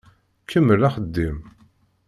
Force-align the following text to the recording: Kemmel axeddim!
Kemmel 0.49 0.81
axeddim! 0.87 1.37